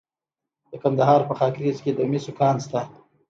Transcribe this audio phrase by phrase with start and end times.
[0.69, 2.81] د کندهار په خاکریز کې د مسو کان شته.